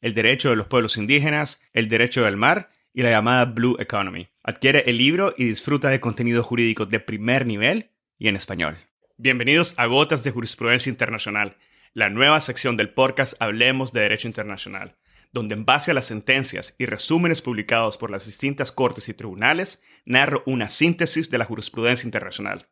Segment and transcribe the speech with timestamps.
[0.00, 4.28] el derecho de los pueblos indígenas, el derecho del mar y la llamada Blue Economy.
[4.42, 8.76] Adquiere el libro y disfruta de contenido jurídico de primer nivel y en español.
[9.16, 11.56] Bienvenidos a Gotas de Jurisprudencia Internacional,
[11.92, 14.96] la nueva sección del podcast Hablemos de Derecho Internacional,
[15.32, 19.82] donde en base a las sentencias y resúmenes publicados por las distintas cortes y tribunales,
[20.04, 22.68] narro una síntesis de la jurisprudencia internacional.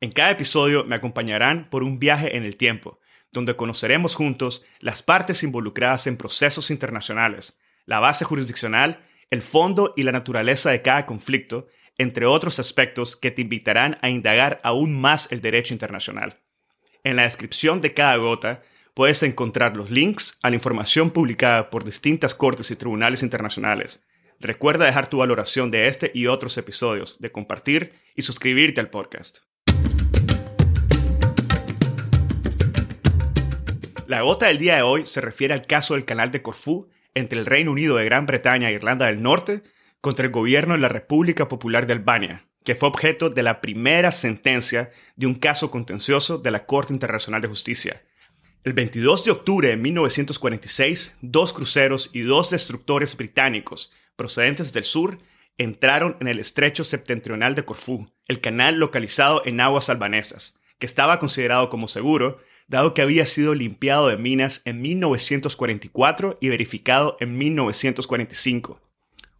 [0.00, 3.00] En cada episodio me acompañarán por un viaje en el tiempo,
[3.34, 10.04] donde conoceremos juntos las partes involucradas en procesos internacionales, la base jurisdiccional, el fondo y
[10.04, 11.66] la naturaleza de cada conflicto,
[11.98, 16.40] entre otros aspectos que te invitarán a indagar aún más el derecho internacional.
[17.02, 18.62] En la descripción de cada gota
[18.94, 24.04] puedes encontrar los links a la información publicada por distintas cortes y tribunales internacionales.
[24.38, 29.38] Recuerda dejar tu valoración de este y otros episodios, de compartir y suscribirte al podcast.
[34.06, 37.38] La gota del día de hoy se refiere al caso del Canal de Corfú entre
[37.38, 39.62] el Reino Unido de Gran Bretaña e Irlanda del Norte
[40.02, 44.12] contra el gobierno de la República Popular de Albania, que fue objeto de la primera
[44.12, 48.02] sentencia de un caso contencioso de la Corte Internacional de Justicia.
[48.62, 55.18] El 22 de octubre de 1946, dos cruceros y dos destructores británicos procedentes del sur
[55.56, 61.18] entraron en el estrecho septentrional de Corfú, el canal localizado en aguas albanesas, que estaba
[61.18, 67.36] considerado como seguro dado que había sido limpiado de minas en 1944 y verificado en
[67.36, 68.80] 1945.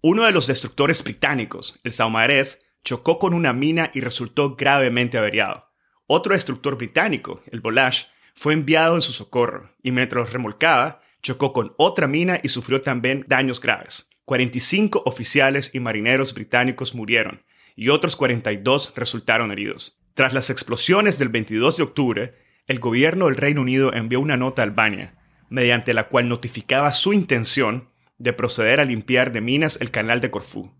[0.00, 5.68] Uno de los destructores británicos, el Saumarez, chocó con una mina y resultó gravemente averiado.
[6.06, 11.74] Otro destructor británico, el Volage, fue enviado en su socorro y mientras remolcaba, chocó con
[11.76, 14.08] otra mina y sufrió también daños graves.
[14.24, 17.42] 45 oficiales y marineros británicos murieron
[17.74, 19.98] y otros 42 resultaron heridos.
[20.14, 22.34] Tras las explosiones del 22 de octubre,
[22.68, 25.14] el gobierno del Reino Unido envió una nota a Albania,
[25.48, 30.30] mediante la cual notificaba su intención de proceder a limpiar de minas el canal de
[30.30, 30.70] Corfú.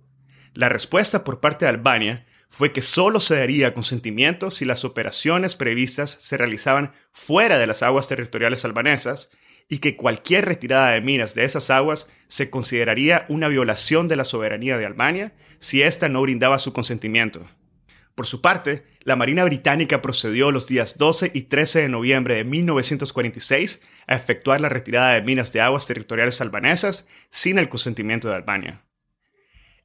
[0.53, 5.56] La respuesta por parte de Albania fue que solo se daría consentimiento si las operaciones
[5.56, 9.31] previstas se realizaban fuera de las aguas territoriales albanesas
[9.69, 14.25] y que cualquier retirada de minas de esas aguas se consideraría una violación de la
[14.25, 17.47] soberanía de Albania si ésta no brindaba su consentimiento.
[18.18, 22.42] Por su parte, la Marina Británica procedió los días 12 y 13 de noviembre de
[22.42, 28.34] 1946 a efectuar la retirada de minas de aguas territoriales albanesas sin el consentimiento de
[28.34, 28.82] Albania.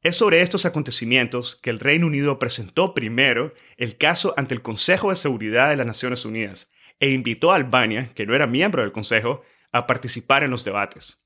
[0.01, 5.11] Es sobre estos acontecimientos que el Reino Unido presentó primero el caso ante el Consejo
[5.11, 8.93] de Seguridad de las Naciones Unidas e invitó a Albania, que no era miembro del
[8.93, 11.19] Consejo, a participar en los debates.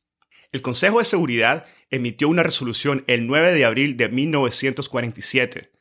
[0.51, 5.76] El Consejo de Seguridad emitió una resolución el 9 de abril de 1947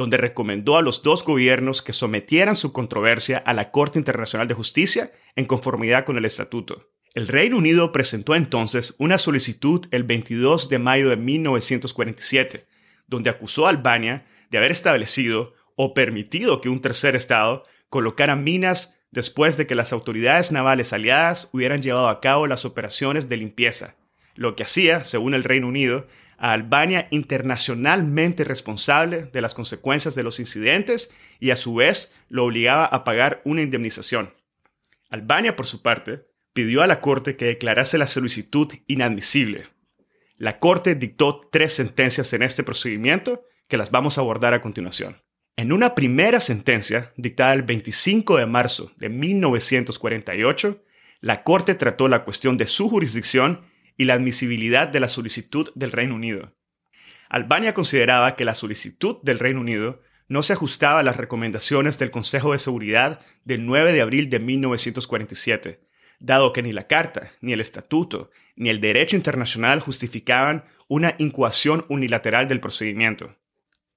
[0.00, 4.54] donde recomendó a los dos gobiernos que sometieran su controversia a la Corte Internacional de
[4.54, 6.88] Justicia en conformidad con el estatuto.
[7.12, 12.66] El Reino Unido presentó entonces una solicitud el 22 de mayo de 1947,
[13.08, 18.98] donde acusó a Albania de haber establecido o permitido que un tercer Estado colocara minas
[19.10, 23.96] después de que las autoridades navales aliadas hubieran llevado a cabo las operaciones de limpieza,
[24.34, 26.06] lo que hacía, según el Reino Unido,
[26.40, 32.86] Albania internacionalmente responsable de las consecuencias de los incidentes y a su vez lo obligaba
[32.86, 34.32] a pagar una indemnización.
[35.10, 39.66] Albania, por su parte, pidió a la Corte que declarase la solicitud inadmisible.
[40.36, 45.22] La Corte dictó tres sentencias en este procedimiento que las vamos a abordar a continuación.
[45.56, 50.82] En una primera sentencia, dictada el 25 de marzo de 1948,
[51.20, 53.60] la Corte trató la cuestión de su jurisdicción
[54.00, 56.54] y la admisibilidad de la solicitud del Reino Unido.
[57.28, 62.10] Albania consideraba que la solicitud del Reino Unido no se ajustaba a las recomendaciones del
[62.10, 65.86] Consejo de Seguridad del 9 de abril de 1947,
[66.18, 71.84] dado que ni la Carta, ni el Estatuto, ni el derecho internacional justificaban una incoación
[71.90, 73.36] unilateral del procedimiento.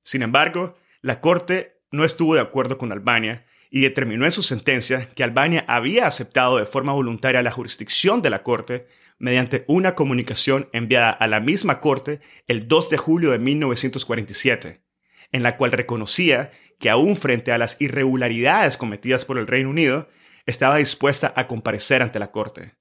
[0.01, 5.07] Sin embargo, la Corte no estuvo de acuerdo con Albania y determinó en su sentencia
[5.15, 8.85] que Albania había aceptado de forma voluntaria la jurisdicción de la Corte
[9.23, 14.83] mediante una comunicación enviada a la misma Corte el 2 de julio de 1947,
[15.31, 20.09] en la cual reconocía que aún frente a las irregularidades cometidas por el Reino Unido,
[20.45, 22.75] estaba dispuesta a comparecer ante la Corte.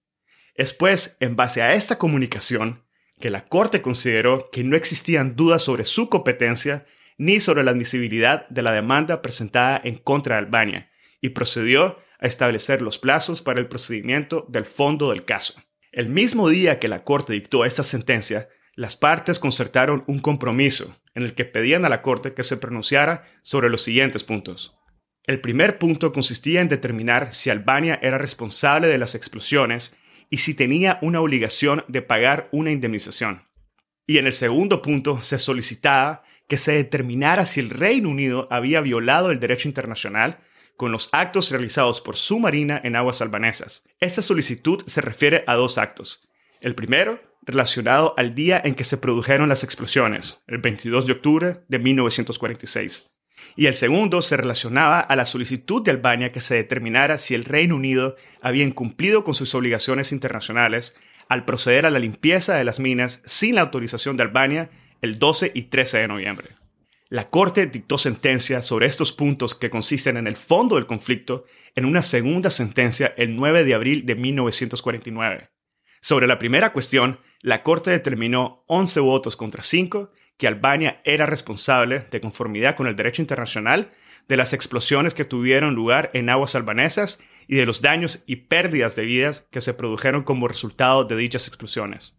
[0.56, 2.88] Es pues, en base a esta comunicación,
[3.20, 6.86] que la Corte consideró que no existían dudas sobre su competencia
[7.18, 10.90] ni sobre la admisibilidad de la demanda presentada en contra de Albania,
[11.20, 15.62] y procedió a establecer los plazos para el procedimiento del fondo del caso.
[15.92, 21.22] El mismo día que la Corte dictó esta sentencia, las partes concertaron un compromiso en
[21.22, 24.74] el que pedían a la Corte que se pronunciara sobre los siguientes puntos.
[25.26, 29.94] El primer punto consistía en determinar si Albania era responsable de las explosiones
[30.30, 33.42] y si tenía una obligación de pagar una indemnización.
[34.06, 38.80] Y en el segundo punto se solicitaba que se determinara si el Reino Unido había
[38.80, 40.40] violado el derecho internacional
[40.82, 43.84] con los actos realizados por su marina en aguas albanesas.
[44.00, 46.28] Esta solicitud se refiere a dos actos.
[46.60, 51.60] El primero, relacionado al día en que se produjeron las explosiones, el 22 de octubre
[51.68, 53.08] de 1946.
[53.54, 57.44] Y el segundo se relacionaba a la solicitud de Albania que se determinara si el
[57.44, 60.96] Reino Unido había incumplido con sus obligaciones internacionales
[61.28, 64.68] al proceder a la limpieza de las minas sin la autorización de Albania
[65.00, 66.61] el 12 y 13 de noviembre.
[67.12, 71.44] La Corte dictó sentencia sobre estos puntos que consisten en el fondo del conflicto
[71.74, 75.50] en una segunda sentencia el 9 de abril de 1949.
[76.00, 82.06] Sobre la primera cuestión, la Corte determinó 11 votos contra 5 que Albania era responsable,
[82.10, 83.92] de conformidad con el derecho internacional,
[84.26, 88.96] de las explosiones que tuvieron lugar en aguas albanesas y de los daños y pérdidas
[88.96, 92.16] de vidas que se produjeron como resultado de dichas explosiones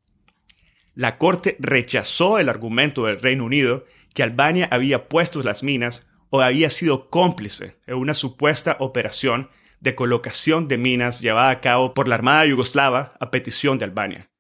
[0.96, 6.42] la Corte rechazó el argumento del Reino Unido que Albania había puesto las minas o
[6.42, 9.50] había sido cómplice en una supuesta operación
[9.80, 14.32] de colocación de minas llevada a cabo por la Armada Yugoslava a petición de Albania.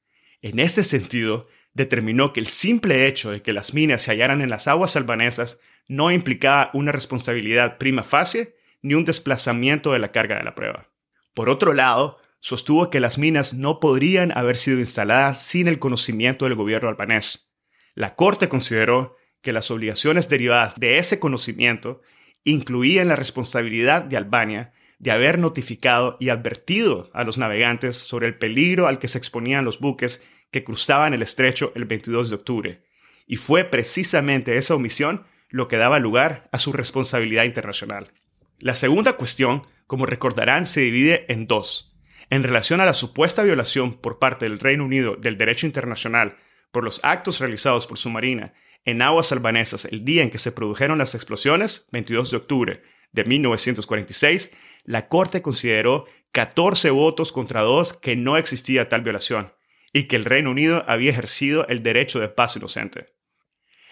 [0.41, 4.49] En este sentido, determinó que el simple hecho de que las minas se hallaran en
[4.49, 10.37] las aguas albanesas no implicaba una responsabilidad prima facie ni un desplazamiento de la carga
[10.37, 10.89] de la prueba.
[11.33, 16.45] Por otro lado, sostuvo que las minas no podrían haber sido instaladas sin el conocimiento
[16.45, 17.49] del gobierno albanés.
[17.95, 22.01] La Corte consideró que las obligaciones derivadas de ese conocimiento
[22.44, 28.38] incluían la responsabilidad de Albania de haber notificado y advertido a los navegantes sobre el
[28.40, 32.84] peligro al que se exponían los buques que cruzaban el estrecho el 22 de octubre,
[33.28, 38.12] y fue precisamente esa omisión lo que daba lugar a su responsabilidad internacional.
[38.60, 41.94] La segunda cuestión, como recordarán, se divide en dos
[42.30, 46.38] en relación a la supuesta violación por parte del Reino Unido del derecho internacional
[46.72, 48.54] por los actos realizados por su marina
[48.85, 53.24] en aguas albanesas el día en que se produjeron las explosiones, 22 de octubre de
[53.24, 54.51] 1946,
[54.83, 59.53] la Corte consideró 14 votos contra 2 que no existía tal violación
[59.94, 63.06] y que el Reino Unido había ejercido el derecho de paz inocente.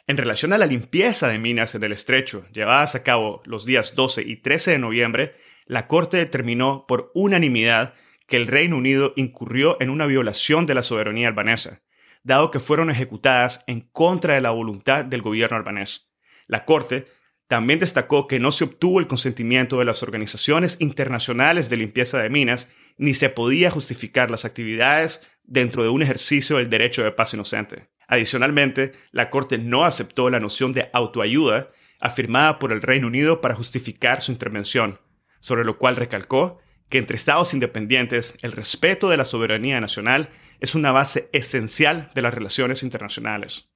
[0.07, 3.93] En relación a la limpieza de minas en el estrecho llevadas a cabo los días
[3.95, 5.35] 12 y 13 de noviembre,
[5.65, 7.93] la Corte determinó por unanimidad
[8.27, 11.81] que el Reino Unido incurrió en una violación de la soberanía albanesa,
[12.23, 16.09] dado que fueron ejecutadas en contra de la voluntad del gobierno albanés.
[16.47, 17.07] La Corte
[17.47, 22.29] también destacó que no se obtuvo el consentimiento de las organizaciones internacionales de limpieza de
[22.29, 27.33] minas, ni se podía justificar las actividades dentro de un ejercicio del derecho de paz
[27.33, 27.89] inocente.
[28.07, 33.55] Adicionalmente, la Corte no aceptó la noción de autoayuda afirmada por el Reino Unido para
[33.55, 34.99] justificar su intervención,
[35.39, 40.29] sobre lo cual recalcó que entre Estados independientes el respeto de la soberanía nacional
[40.61, 43.67] es una base esencial de las relaciones internacionales.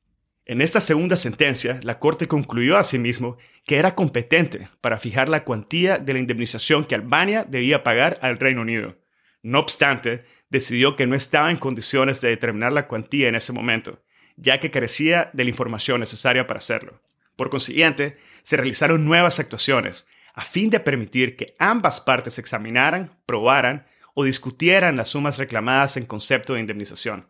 [0.46, 5.98] En esta segunda sentencia, la Corte concluyó asimismo que era competente para fijar la cuantía
[5.98, 8.96] de la indemnización que Albania debía pagar al Reino Unido.
[9.42, 14.04] No obstante, decidió que no estaba en condiciones de determinar la cuantía en ese momento,
[14.38, 17.02] ya que carecía de la información necesaria para hacerlo.
[17.36, 23.88] Por consiguiente, se realizaron nuevas actuaciones, a fin de permitir que ambas partes examinaran, probaran
[24.16, 27.30] o discutieran las sumas reclamadas en concepto de indemnización.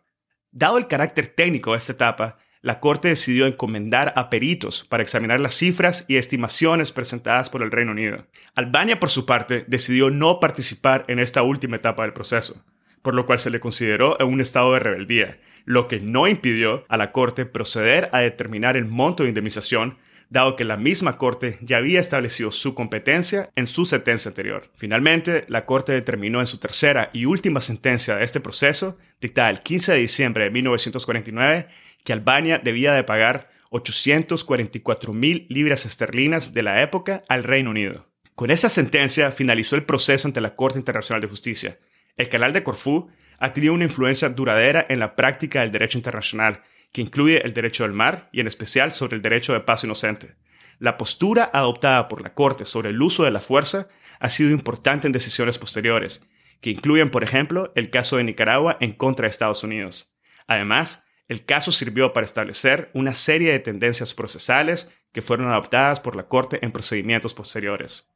[0.50, 5.38] Dado el carácter técnico de esta etapa, la Corte decidió encomendar a peritos para examinar
[5.40, 8.26] las cifras y estimaciones presentadas por el Reino Unido.
[8.54, 12.64] Albania, por su parte, decidió no participar en esta última etapa del proceso,
[13.02, 16.84] por lo cual se le consideró en un estado de rebeldía, lo que no impidió
[16.88, 21.58] a la Corte proceder a determinar el monto de indemnización dado que la misma Corte
[21.60, 24.70] ya había establecido su competencia en su sentencia anterior.
[24.74, 29.62] Finalmente, la Corte determinó en su tercera y última sentencia de este proceso, dictada el
[29.62, 31.68] 15 de diciembre de 1949,
[32.04, 38.06] que Albania debía de pagar 844 mil libras esterlinas de la época al Reino Unido.
[38.34, 41.78] Con esta sentencia finalizó el proceso ante la Corte Internacional de Justicia.
[42.16, 46.62] El canal de Corfú ha tenido una influencia duradera en la práctica del derecho internacional,
[46.96, 50.36] que incluye el derecho del mar y en especial sobre el derecho de paso inocente.
[50.78, 53.88] La postura adoptada por la Corte sobre el uso de la fuerza
[54.18, 56.26] ha sido importante en decisiones posteriores,
[56.62, 60.16] que incluyen, por ejemplo, el caso de Nicaragua en contra de Estados Unidos.
[60.46, 66.16] Además, el caso sirvió para establecer una serie de tendencias procesales que fueron adoptadas por
[66.16, 68.06] la Corte en procedimientos posteriores.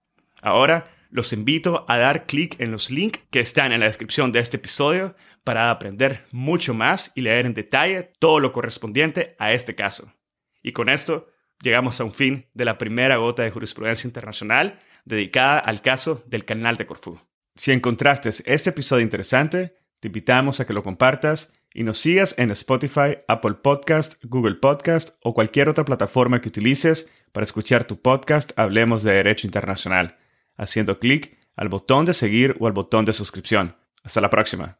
[0.40, 4.38] Ahora, los invito a dar clic en los links que están en la descripción de
[4.38, 9.74] este episodio para aprender mucho más y leer en detalle todo lo correspondiente a este
[9.74, 10.12] caso.
[10.62, 11.28] Y con esto
[11.62, 16.44] llegamos a un fin de la primera gota de jurisprudencia internacional dedicada al caso del
[16.44, 17.18] Canal de Corfú.
[17.56, 22.50] Si encontraste este episodio interesante, te invitamos a que lo compartas y nos sigas en
[22.50, 28.52] Spotify, Apple Podcast, Google Podcast o cualquier otra plataforma que utilices para escuchar tu podcast
[28.58, 30.16] Hablemos de Derecho Internacional
[30.60, 33.76] haciendo clic al botón de seguir o al botón de suscripción.
[34.02, 34.78] Hasta la próxima.